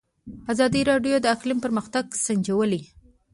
[0.51, 2.81] ازادي راډیو د اقلیم پرمختګ سنجولی.